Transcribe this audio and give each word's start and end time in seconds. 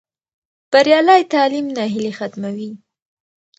بریالی 0.71 1.21
تعلیم 1.33 1.65
ناهیلي 1.75 2.11
ختموي. 2.17 2.69